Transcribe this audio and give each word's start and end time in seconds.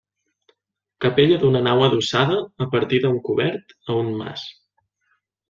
Capella 1.05 1.37
d'una 1.43 1.61
nau 1.67 1.81
adossada, 1.87 2.39
a 2.67 2.69
partir 2.73 3.01
d'un 3.05 3.19
cobert, 3.29 3.77
a 3.91 4.01
un 4.07 4.11
mas. 4.25 4.49